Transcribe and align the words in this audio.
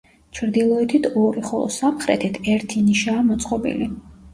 ჩრდილოეთით 0.37 1.05
ორი, 1.25 1.45
ხოლო 1.51 1.69
სამხრეთით 1.77 2.43
ერთი 2.59 2.87
ნიშაა 2.91 3.33
მოწყობილი. 3.33 3.97